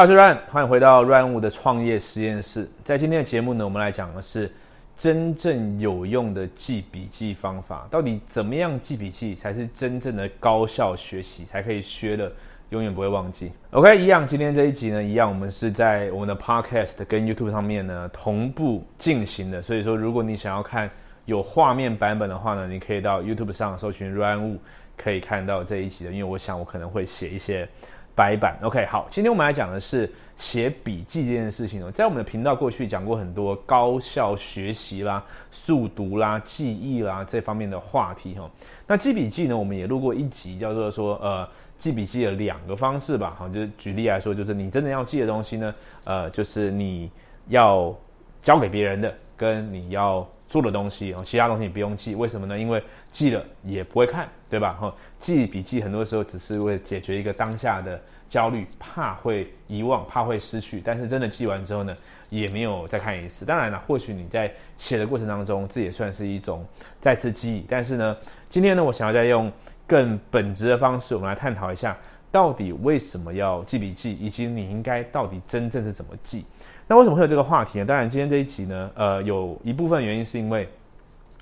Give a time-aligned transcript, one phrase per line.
[0.00, 2.66] 我是 Ryan，欢迎回到 Ryan 五的创业实验室。
[2.78, 4.50] 在今天的节目呢，我们来讲的是
[4.96, 7.86] 真正有用的记笔记方法。
[7.90, 12.32] 到底怎么样记笔记才是真正的高效学习，才可以学了
[12.70, 19.60] 永远不会忘记？OK，一样，今天这一集呢，一样，我们是在我们的 Podcast 跟 YouTube 上面呢同步进行的。
[19.60, 20.88] 所以说，如果你想要看
[21.26, 24.58] 有画面版本的话呢，你可以到 YouTube 上搜寻 Ryan 五，
[24.96, 26.10] 可以看到这一集的。
[26.10, 27.68] 因为我想我可能会写一些。
[28.20, 30.06] 白板，OK，好，今天我们来讲的是
[30.36, 31.90] 写笔记这件事情哦。
[31.90, 38.46] 在我们的频道过去讲过很多高效学习啦、速读啦、记忆啦这方面的话题哈。
[38.86, 43.34] 那记笔记呢，我们也录过一集，叫做说呃记笔记的两个方式吧。
[43.38, 47.10] 好，就是举例来说，就是你真的要记的东西呢，呃，就是你
[47.48, 47.90] 要
[48.42, 52.58] 交给别人的，跟你要做的东西哦，其他东西不用记，为什么呢？
[52.58, 54.28] 因为记了也不会看。
[54.50, 54.72] 对吧？
[54.80, 60.82] 哈，记笔记很多时候只是为解决一个当下的焦虑，怕会遗忘，怕会失去。
[60.84, 61.96] 但是真的记完之后呢，
[62.30, 63.44] 也没有再看一次。
[63.44, 66.66] 当然了，或许你在写的过程当中，这也算是一种
[67.00, 67.64] 再次记忆。
[67.68, 68.16] 但是呢，
[68.48, 69.52] 今天呢，我想要再用
[69.86, 71.96] 更本质的方式，我们来探讨一下，
[72.32, 76.44] 到底为什么要记笔记，以及你应该到底真正是怎么记。
[76.90, 77.84] 那为什么会有这个话题呢？
[77.84, 80.68] 当然，今天这一集呢，呃，有一部分原因是因为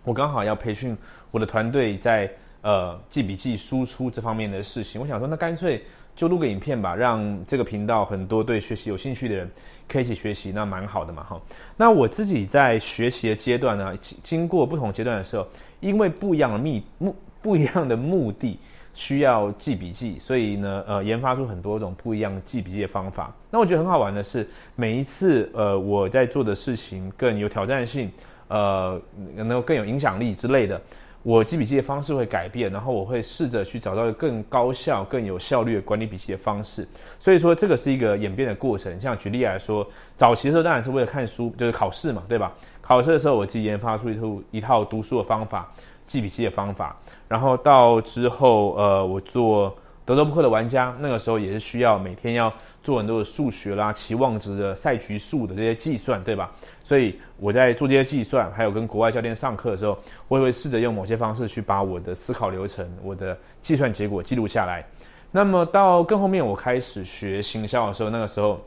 [0.05, 0.95] 我刚好要培训
[1.31, 2.31] 我的团队在。
[2.61, 5.81] 呃，记笔记、输出这方面的事情，我想说，那干脆
[6.17, 9.49] 就录个影片吧，让这个频道很多对学习有兴趣的人
[9.89, 11.41] 可以一起学习，那蛮好的嘛，哈。
[11.77, 15.47] 那我自己在学习的阶段呢，经过不同阶段的时候，
[15.79, 18.59] 因为不一样的目目不一样的目的
[18.99, 23.33] 需要记笔记，所以呢，呃，研发出很多种不一样记笔记的方法。
[23.49, 28.11] 那我觉得很好玩的是，每一次呃我在做的事情更有挑战性，
[28.49, 29.01] 呃，
[29.37, 30.81] 能够更有影响力之类的。
[31.23, 36.85] 我记笔记的方式会改变，然后我会试着去找到一个更高效、更有效率的管理笔记的方式。
[37.21, 39.01] 所以说，这个是一个演变的过程。
[39.01, 42.53] 像举例来说，早期的时候当然是为了看书，就是考试嘛，对吧？
[42.81, 45.71] 考试的时候，我自己研发出一套一套读书的方法、
[46.09, 46.97] 记笔记的方法。
[47.29, 49.73] 然后到之后，呃，我做。
[50.05, 52.51] 德州扑克的玩家，那个时候也是需要每天要
[52.83, 56.51] 做很多的数学啦、期望值的赛局数的这些计算，对吧？
[56.83, 64.83] 所以我在做这些计算，还有跟国外教练上课的时候，我也会试着用某些方式去把我的思考流程、我的计算结果记录下来。
[65.31, 68.59] 那么到更后面，我开始学行销的时候，那个时候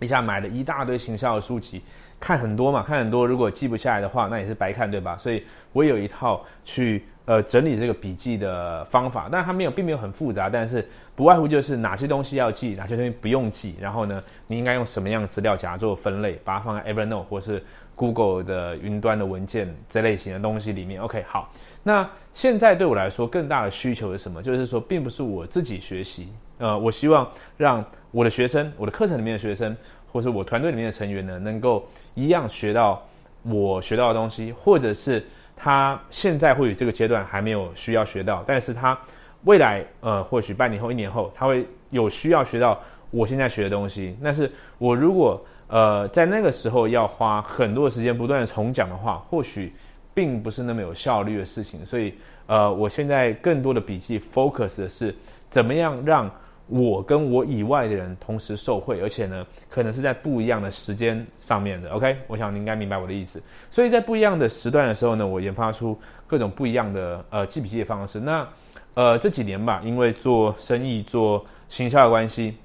[0.00, 1.80] 一下买了一大堆行销的书籍，
[2.24, 5.16] 看很多嘛，看很多，如果记不下来的话，那也是白看，对吧？
[5.18, 5.42] 所以
[5.72, 7.04] 我有一套去。
[7.26, 10.86] 呃，整理这个笔记的方法，但它没有，并没有很复杂，但是
[11.16, 17.64] 不外乎就是哪些东西要记，哪些东西不用记，然后呢，你应该用什么样的资料夹做分类，把它放在 Evernote 或是
[17.96, 21.00] Google 的云端的文件这类型的东西里面。
[21.00, 21.50] OK，好，
[21.82, 24.42] 那现在对我来说更大的需求是什么？
[24.42, 29.74] 就是说，并不是我自己学习，呃，我希望让我的学生，我的课程里面的学生，
[30.14, 33.06] 或是我团队里面的成员呢，能够一样学到
[33.42, 35.22] 我学到的东西，或者是。
[35.56, 38.98] 他现在或许这个阶段还没有需要学到，但是他
[39.44, 42.78] 未来呃或许半年后、一年后，他会有需要学到
[43.12, 44.16] 我现在学的东西。
[44.22, 49.72] 但是我如果呃在那个时候要花很多的时间不断的重讲的话，或许
[50.12, 51.86] 并不是那么有效率的事情。
[51.86, 52.12] 所以
[52.46, 55.14] 呃我现在更多的笔记 focus 的是
[55.48, 56.28] 怎么样让。
[56.66, 61.90] 我跟我以外的人同时受贿，而且呢，可能是在不一样的时间上面的。
[61.90, 63.42] OK，我想你应该明白我的意思。
[63.70, 68.18] 所以在不一样的时段的时候呢，我研发出各种不一样的呃记笔记的方式。
[68.18, 68.48] 那
[68.94, 72.56] 呃这几年吧，因为做生意做行销的关系，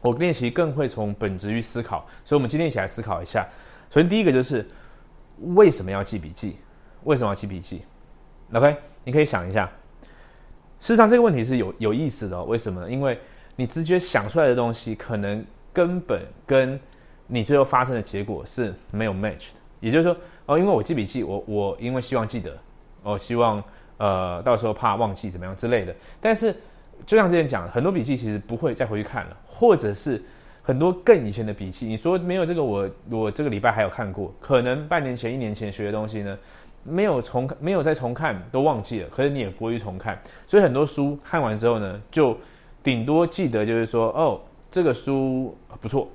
[0.00, 2.06] 我练习更会从本质去思考。
[2.24, 3.44] 所以我们今天一起来思考一下。
[3.90, 4.64] 首先第一个就是
[5.54, 6.56] 为什么要记笔记？
[7.02, 7.82] 为什么要记笔记
[8.52, 9.68] ？OK，你可以想一下。
[10.84, 12.44] 事实上，这个问题是有有意思的。
[12.44, 12.90] 为什么呢？
[12.90, 13.18] 因为
[13.56, 16.78] 你直觉想出来的东西，可能根本跟
[17.26, 19.60] 你最后发生的结果是没有 match 的。
[19.80, 22.54] 也就是说，哦，因为我记笔记，我我因为希望记得，
[23.02, 23.64] 我希望
[23.96, 25.96] 呃到时候怕忘记怎么样之类的。
[26.20, 26.54] 但是
[27.06, 30.22] 就像之前讲，很多笔记其实不会再回去看了，或者是
[30.62, 36.38] 很多更以前的笔记，你说没有这个，我我这个礼拜还有看过，可能半年前、一年前学的东西呢？
[36.84, 40.16] 没有重没有再重看都忘记了，可是你也不会去重看，
[40.46, 42.36] 所以很多书看完之后呢，就
[42.82, 44.40] 顶多记得就是说哦，
[44.70, 46.08] 这个书不错，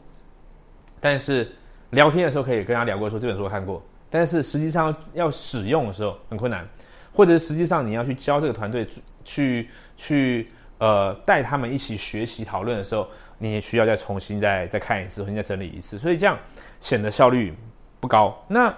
[0.99, 1.49] 但是
[1.89, 6.67] 聊天的时候可以跟他聊过，说这本书看过，但是实际上要使用的时候很困难，
[7.13, 8.87] 或者实际上你要去教这个团队
[9.25, 9.67] 去
[9.97, 13.07] 去呃带他们一起学习讨论的时候，
[13.37, 16.37] 你也需要再重新再再看一次，重新再整理一次，所以这样
[16.79, 17.53] 显得效率
[17.99, 18.37] 不高。
[18.47, 18.71] 那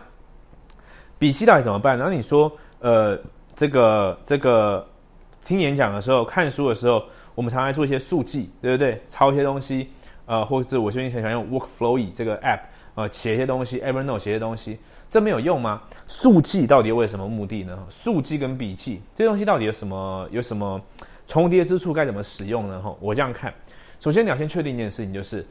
[1.21, 1.95] 笔记到底怎么办？
[1.95, 3.15] 然后你说，呃，
[3.55, 4.83] 这个这个
[5.45, 7.03] 听演讲的时候、看书的时候，
[7.35, 8.99] 我们常常做一些速记，对不对？
[9.07, 9.91] 抄一些东西，
[10.25, 12.61] 呃，或者是我最近很喜欢用 Workflowy 这个 app，
[12.95, 14.79] 呃，写一些东西，Evernote 写一些东西，
[15.11, 15.83] 这没有用吗？
[16.07, 17.77] 速记到底为什么目的呢？
[17.87, 20.81] 速记跟笔记这东西到底有什么有什么
[21.27, 21.93] 重叠之处？
[21.93, 22.81] 该怎么使用呢？
[22.81, 23.53] 哈，我这样看，
[23.99, 25.45] 首先你要先确定一件事情，就是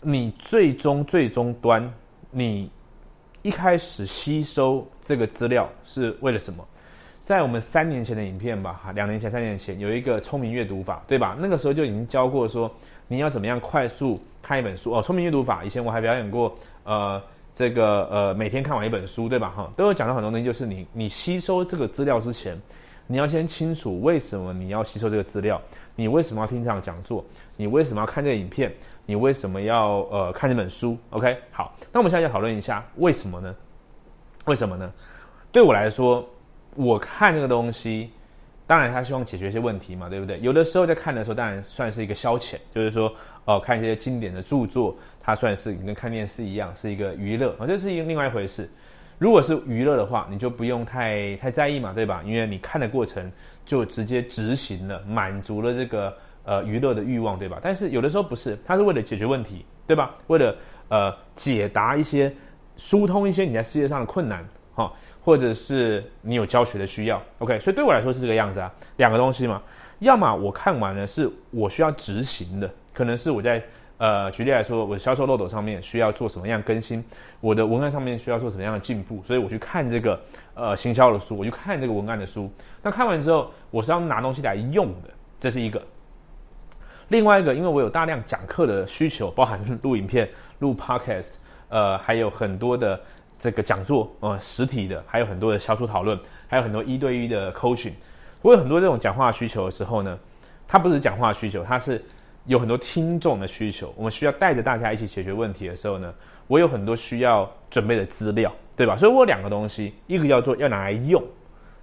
[0.00, 1.92] 你最终最终端，
[2.30, 2.70] 你
[3.42, 6.64] 一开始吸收这个资料是为了什么？
[7.24, 11.36] 在我们三年前的影片吧，哈，两年前、三年前有一个聪明阅读法，对吧？
[11.38, 12.70] 那个时候就已经教过说，
[13.08, 15.02] 你要怎么样快速看一本书哦。
[15.02, 16.54] 聪明阅读法以前我还表演过，
[16.84, 17.20] 呃，
[17.54, 19.52] 这个呃，每天看完一本书，对吧？
[19.56, 22.60] 哈，都有讲到很多东西，就是你你吸收这个资料之前，
[23.06, 25.60] 你要先清楚为什么你要吸收这个资料，
[25.96, 27.24] 你为什么要听这场讲座，
[27.56, 28.72] 你为什么要看这个影片，
[29.06, 33.54] 你为什么要呃看这本书？OK，好，那我们现在要讨论一下为什么呢？
[34.46, 34.92] 为什么呢？
[35.50, 36.28] 对我来说。
[36.74, 38.08] 我看这个东西，
[38.66, 40.40] 当然他希望解决一些问题嘛，对不对？
[40.40, 43.14] 有的时候在看的时候，当然算是一个消遣，就是说，
[43.44, 48.70] 哦，看一些经典的著作，它算是跟看电视一样，是一个娱乐啊，这是一另外一回事。
[49.18, 52.22] 如果是娱乐的话，你就不用太太在意嘛，对吧？
[52.24, 53.30] 因为你看的过程
[53.64, 57.58] 就直接执行了，满足了这个呃娱乐的欲望，对吧？
[57.62, 60.14] 但是有的时候不是，它是为了解决问题，对吧？
[60.26, 60.56] 为了
[60.88, 62.34] 呃解答一些、
[62.76, 64.44] 疏通一些你在世界上的困难，
[64.74, 64.92] 哈。
[65.24, 69.62] 或者是你有教学的需要，OK，所以对我来说是这个样子啊，两个东西嘛，
[70.00, 73.62] 要么我看完了是我需要执行的，可能是我在
[73.98, 77.04] 呃举例来说，我的销售漏斗上面需要做什么样更新，
[77.40, 80.20] 我的文案上面需要做什么样的进步，所以我去看这个
[80.54, 82.50] 呃行销的书，我去看这个文案的书，
[82.82, 85.10] 那看完之后我是要拿东西来用的，
[85.40, 85.82] 这是一个。
[87.08, 90.28] 另外一个，因为我有大量讲课的需求，包含录影片、
[90.58, 91.28] 录 Podcast，
[91.68, 93.00] 呃，还有很多的。
[93.38, 96.16] 这个讲座，呃，实体的还有很多的销售讨论，
[96.46, 97.90] 还有很多一对一的 coaching。
[98.40, 100.16] 我有很多这种讲话需求的时候呢，
[100.68, 102.00] 它不是讲话需求，它是
[102.46, 103.92] 有很多听众的需求。
[103.96, 106.12] 我们需要带着大家一起解决问题的时候呢，
[106.46, 108.96] 我有很多需要准备的资料，对吧？
[108.96, 111.22] 所以我有两个东西，一个叫做要拿来用，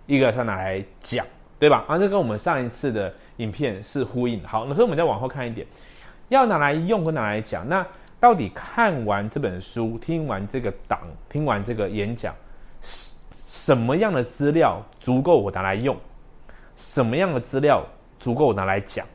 [0.05, 1.25] 一个是拿来讲，
[1.57, 1.85] 对吧？
[1.87, 4.43] 啊，这跟我们上一次的影片是呼应。
[4.43, 5.65] 好，那所以我们再往后看一点，
[6.29, 7.85] 要拿来用跟拿来讲，那。
[8.21, 12.35] 到底看完这本书，听完这个档，听完这个演讲，
[12.81, 15.95] 什什么样的资料足够我拿来用？
[16.75, 17.81] 什么样的资料
[18.19, 19.07] 足够我拿来讲？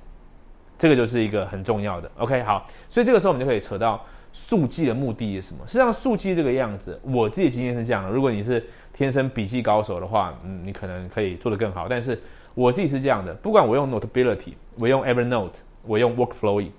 [0.76, 2.10] 这个就是一个很重要的。
[2.18, 5.60] OK，好，所以这个时候我们就可以扯到速记的目的是什么？
[5.66, 8.10] 实际上，速记这个样子，我自己经验是这样的。
[8.10, 11.86] 如果你是天生笔记高手的话，嗯，你可能可以做得更好。
[11.88, 12.20] 但是
[12.54, 15.50] 我自己是这样的，不管我用 Notability，我用 Evernote，
[15.82, 16.70] 我用 Workflowy，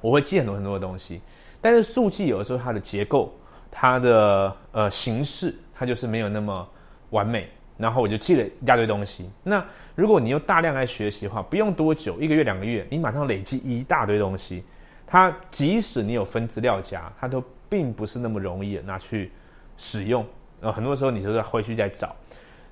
[0.00, 1.20] 我会记很多很多的东西。
[1.60, 3.32] 但是速记有的时候它的结构、
[3.70, 6.68] 它的呃形式，它就是没有那么
[7.10, 9.30] 完美，然后我就记了一大堆东西。
[9.42, 14.64] 那如果你又大量来学习的话，不用多久，一个月、两个月，你马上累积一大堆东西。
[15.06, 19.30] 它即使你有分资料夹，它都并不是那么容易拿去
[19.76, 20.24] 使用。
[20.60, 22.14] 呃，很多时候你就是回去再找。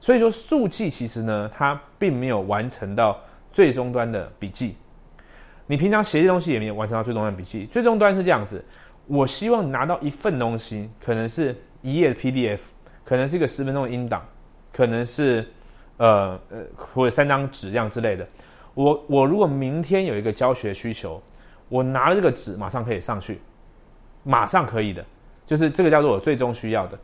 [0.01, 3.21] 所以说速记其实呢，它并没有完成到
[3.53, 4.77] 最终端的笔记。
[5.67, 7.67] 你平常写些东西也没有完成到最终端笔记。
[7.67, 8.65] 最终端是这样子。
[9.07, 12.61] 我希望拿到一份东西，可能是一页的 PDF，
[13.05, 14.27] 可能是一个十分钟的音档，
[14.73, 15.47] 可能是
[15.99, 18.27] 呃呃或者三张纸这样之类的。
[18.75, 21.23] 我我如果明天有一个教学需求，
[21.69, 23.41] 我拿了这个纸马上可以上去，
[24.23, 25.05] 马上可以的，
[25.47, 26.99] 就是这个叫做我最终需要的。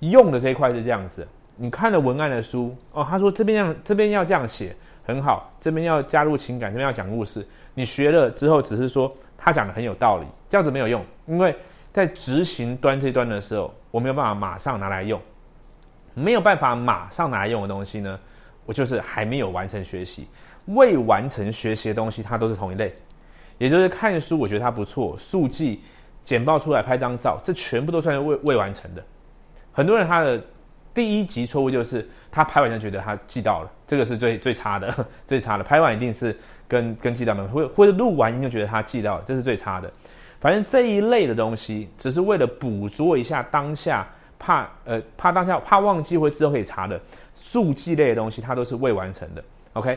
[0.00, 7.46] 用的这一块是这样子，你看了文案的书哦，他说这边要这边要这样写很好，这边要加入情感，这边要讲故事。
[7.74, 9.14] 你学了之后，只是说。
[9.44, 11.52] 他讲的很有道理，这样子没有用，因为
[11.92, 15.20] 在执行端这端的时候，我没有办法马上拿来用，
[16.14, 18.18] 没有办法马上拿来用的东西呢，
[18.66, 20.28] 我就是还没有完成学习，
[20.66, 22.94] 未完成学习的东西，它都是同一类，
[23.58, 25.82] 也就是看书，我觉得它不错，速记、
[26.24, 29.02] 简报出来拍张照，这全部都算是未未完成的。
[29.72, 30.42] 很多人他的
[30.92, 36.36] 第一级错误就是他拍完就觉得他记到了，这个是最最差的， 最差的，拍完一定是。
[36.68, 39.92] 跟跟记到没或或者录完音就觉得他记到了，这是最差的。
[40.40, 44.08] 反正这一类的东西，只是为了捕捉一下当下，
[44.42, 47.00] 怕呃怕当下怕忘记或之后可以查的
[47.32, 49.44] 速记类的东西，它都是未完成的。
[49.74, 49.96] OK，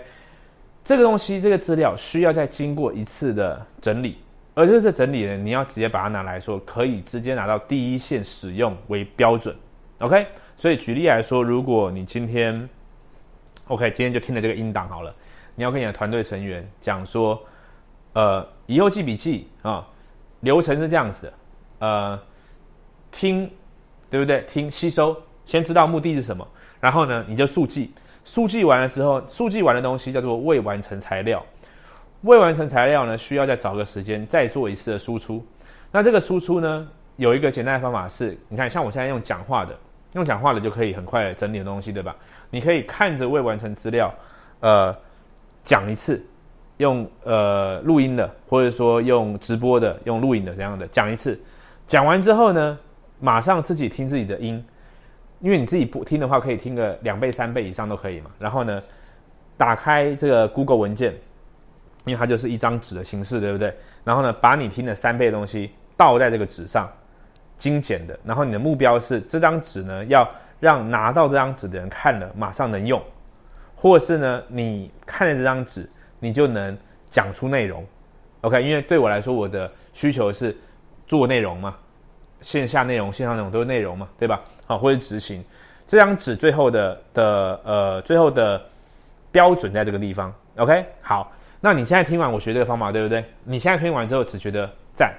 [0.84, 4.20] 这个东西这个资料需要再经过一次的整理，
[4.54, 9.56] 而这次整理呢，你要直接把它拿来说，可以直接拿到第一线使用为标准。
[10.00, 12.70] OK，所以举例来说，如果你今天
[13.68, 15.12] OK 今天就听了这个音档好了。
[15.58, 17.42] 你要跟你的团队成员讲说，
[18.12, 19.88] 呃，以后记笔记啊，
[20.42, 21.34] 流程是这样子的，
[21.80, 22.20] 呃，
[23.10, 23.50] 听，
[24.16, 24.42] 对不对？
[24.50, 26.48] 听吸收，先知道目的是什么，
[26.80, 27.94] 然后呢，你就速记，
[28.24, 31.46] 速记完了之后，速记完的东西叫做未完成材料，
[32.22, 35.46] 未完成材料呢，需要再找个时间再做一次的输出。
[35.92, 39.78] 那这个输出呢，有一个简单的方法是，你看，像我现在用讲话的，
[40.14, 42.16] 用讲话的就可以很快整理的东西，对吧？
[42.50, 44.10] 你可以看着未完成资料，
[44.62, 44.96] 呃，
[45.66, 46.26] 讲一次，
[46.78, 51.38] 用呃录音的，或者说用直播的，用录影的这样的讲一次，
[51.86, 52.80] 讲完之后呢，
[53.20, 54.64] 马上自己听自己的音。
[55.42, 58.32] 因为你自己不听的话，可以听个两倍、三倍以上都可以嘛。
[58.40, 58.82] 然后呢，
[59.58, 61.14] 打开这个 Google 文件，
[62.06, 63.72] 因为它就是一张纸的形式，对不对？
[64.06, 66.90] 然后呢，把你听的三倍东西倒在这个纸上，
[67.58, 68.18] 精简的。
[68.24, 70.28] 然后你的目标是这张纸呢，要
[70.60, 73.00] 让拿到这张纸的人看了马上能用，
[73.76, 76.76] 或是呢，你看了这张纸，你就能
[77.10, 77.86] 讲出内容。
[78.42, 80.56] OK，因为对我来说，我的需求是
[81.06, 81.76] 做内容嘛。
[82.46, 84.40] 线下内容、线上内容都是内容嘛，对吧？
[84.68, 85.44] 好，或者执行
[85.88, 88.62] 这张纸最后的的呃最后的
[89.32, 90.32] 标准在这个地方。
[90.58, 93.26] OK，好，那你现在听完我学这个方法，对不对？
[93.44, 95.12] 你现在听完之后只觉得赞，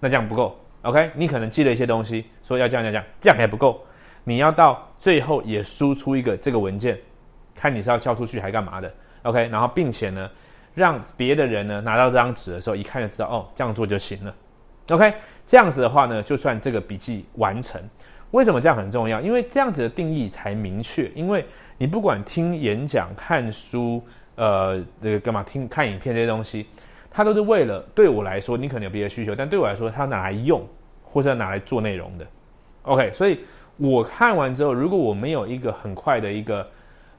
[0.00, 0.58] 那这样不够。
[0.80, 3.84] OK，你可能记了一些东西，说要这样这样这样，这样还不够。
[4.24, 6.98] 你要到最后也输出一个这个文件，
[7.54, 8.90] 看你是要交出去还干嘛的。
[9.24, 10.30] OK，然后并且呢，
[10.74, 14.34] 让别的人呢拿到这张纸的时候，一看就知道哦，这样做就行了。
[14.90, 15.14] OK，
[15.46, 17.80] 这样子的话呢，就算这个笔记完成。
[18.32, 19.20] 为什么这样很重要？
[19.20, 21.10] 因为这样子的定义才明确。
[21.16, 21.44] 因为
[21.78, 24.00] 你不管听演讲、看书，
[24.36, 26.66] 呃，那个干嘛听看影片这些东西，
[27.10, 30.64] 它都是为了对我来说，你可能有别的需求，但对我来说，它拿来用
[31.02, 32.26] 或者拿来做内容的。
[32.82, 33.40] OK，所以
[33.76, 36.64] 我看完之后，如果我没有一个很快的一个，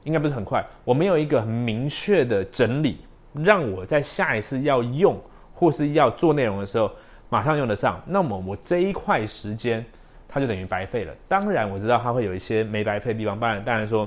[0.04, 2.98] 应该不是很快，我没有一个很明确的整理，
[3.34, 5.20] 让我在下一次要用
[5.54, 6.90] 或是要做内容的时候。
[7.32, 9.82] 马上用得上，那么我这一块时间，
[10.28, 11.14] 它就等于白费了。
[11.26, 14.06] 当然我知道它会有一些没白费的地方，当然当然说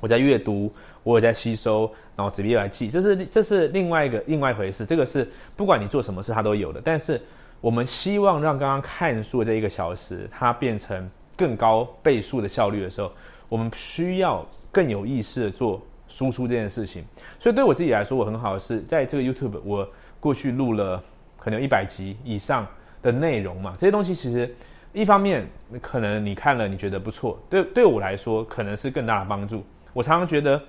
[0.00, 0.68] 我在阅读，
[1.04, 4.84] 我也在吸收，然后纸笔来记，这是这是另外一个另外一回事。
[4.84, 6.80] 这个是不管你做什么事，它都有的。
[6.84, 7.20] 但是
[7.60, 13.12] 我们希望让刚刚看书的这一个小时，它变成更高倍数的效率的时候，
[13.48, 17.04] 我们需要更有意识的做输出这件事情。
[17.38, 19.88] 所以对我自己来说，我很好的是在这个 YouTube，我
[20.18, 21.00] 过去录了。
[21.48, 22.66] 可能一百集以上
[23.00, 24.54] 的内容嘛，这些东西其实
[24.92, 25.48] 一方面
[25.80, 29.64] 可能你看了你觉得不错，对对我来说可能是更大的帮助。
[29.94, 30.62] 我常常觉得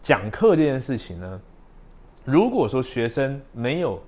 [0.00, 1.40] 讲课这件事情呢，
[2.24, 4.00] 如果说学生没有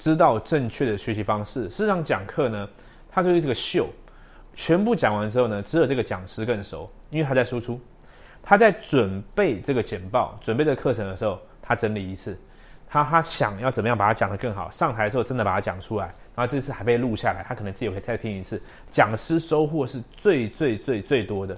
[0.00, 2.68] 知道正确的学习方式，事实上讲课呢，
[3.08, 3.86] 它就是这个秀，
[4.52, 7.80] 全部讲完之后呢，只有这个讲师更熟，因为他在输出，
[8.42, 12.36] 他在准备这个简报、准备这个课程的时候，他整理一次。
[12.90, 14.68] 他他想要怎么样把它讲得更好？
[14.72, 18.60] 上台之后真的把它讲出来，然后这次还被录下来，他可能自己也可以再听一次。
[18.90, 21.56] 讲师收获是最最最最多的。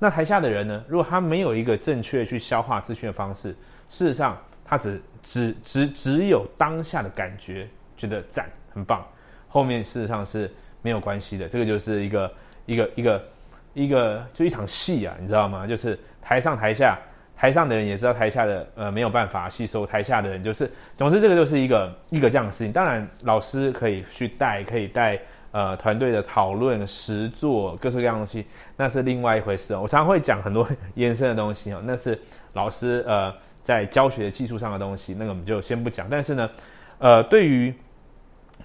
[0.00, 0.84] 那台下的人呢？
[0.88, 3.52] 如果他没有一个正确去消化资讯的方式，
[3.88, 9.06] 事实上他只只只只有当下的感觉，觉得赞很棒，
[9.46, 10.52] 后面事实上是
[10.82, 11.48] 没有关系的。
[11.48, 12.32] 这个就是一个
[12.66, 13.24] 一个一个
[13.74, 15.68] 一个就一场戏啊，你知道吗？
[15.68, 16.98] 就是台上台下。
[17.36, 22.72] 台上的人也知道台下的呃没有办法吸收，台下的人就是，总之这个就是一个一个这样的事情。
[22.72, 29.80] 当然老师可以去带，可以带呃团队的讨论、实作各式各样东西，那是另外一回事哦。
[29.82, 32.18] 我常常会讲很多延伸的东西哦，那是
[32.52, 36.06] 老师呃在教学技术上的东西，那个我们就先不讲。
[36.08, 36.50] 但是呢，
[36.98, 37.74] 呃，对于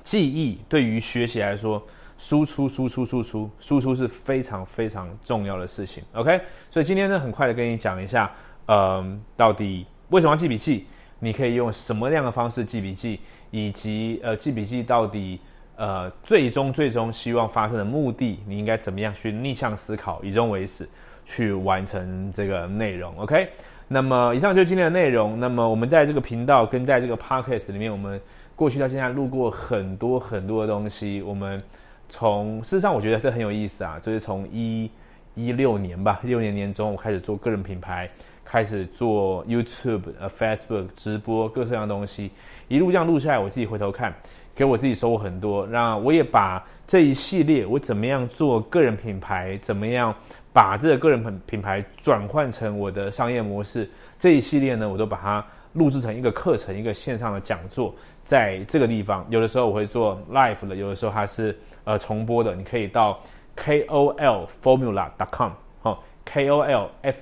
[0.04, 1.82] 记忆，对于学习来说，
[2.20, 6.04] 输出、输出、输出、输出是非常非常重要的事情。
[6.14, 8.32] OK，所以今天呢，很快的跟你讲一下。
[8.72, 10.86] 嗯，到底为什么要记笔记？
[11.18, 13.20] 你可以用什么样的方式记笔记？
[13.50, 15.40] 以及呃，记笔记到底
[15.76, 20.88] 呃，最终最终希望发生的目的，你应该怎么样去逆向思考，以终为始，
[21.26, 23.50] 去完成这个内容？OK？
[23.88, 25.40] 那么以上就是今天的内容。
[25.40, 28.22] 那么我们在这个频道跟在这个 Podcast 里面，我们
[28.56, 31.24] 过去到现在录过很多很多的东西。
[31.24, 31.60] 我们
[32.08, 34.92] 从事实上，我觉得这很有意思啊，就是从一
[35.34, 38.08] 一六年吧，六年年中我开始做个人品牌。
[38.50, 42.32] 开始做 YouTube、呃 Facebook 直播各式各样的东西，
[42.68, 44.12] 一路这样录下来，我自己回头看，
[44.56, 45.68] 给我自己收获很多。
[45.68, 50.12] 那我也把这一系列我怎么样做个人品牌，怎么样
[50.52, 53.88] 把这个个人品品牌转换成我的商业模式，
[54.18, 63.20] 这一系列呢，我都把它录制成一个课程，一个线上的讲座，在这个地方，有的时候我会做 live 的，有的时候它是呃重播的，你可以到
[63.56, 65.52] KOLFormula.com
[66.32, 67.16] KOLFORMULA.com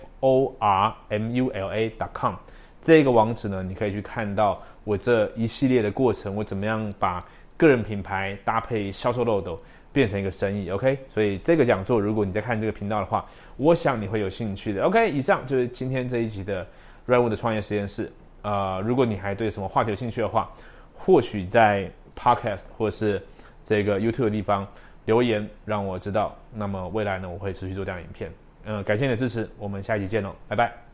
[2.82, 9.60] 这个网址呢，你可以去看到我这一系列的过程，我怎么样把个人品牌搭配销售漏斗
[9.92, 13.26] 变成一个生意，OK 所以这个讲座如果你在看这个频道的话。
[13.60, 16.64] 我想你会有兴趣的，OK 以上就是今天这一集的
[17.08, 18.12] RAVO 的创业实验室。
[18.44, 20.48] 呃，如果你还对什么话题有兴趣的话，
[20.96, 23.20] 或许在 Podcast 或是
[23.64, 24.68] 这个 YouTube 的地方
[25.06, 28.32] 留言让我知道，那么未来呢，我会持续做这样影片。
[28.68, 30.87] 嗯感谢你的支持我们下一期见喽拜拜。